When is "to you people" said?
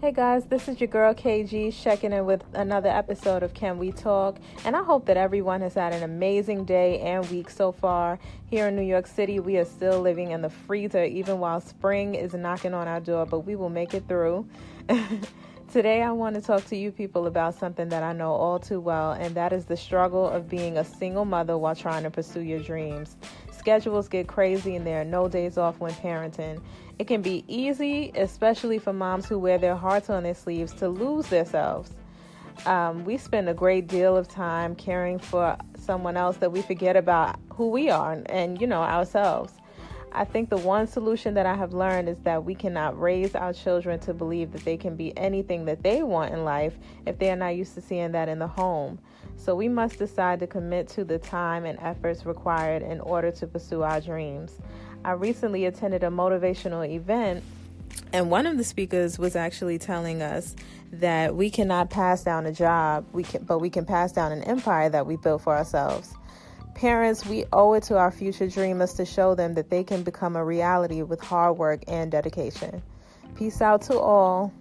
16.66-17.26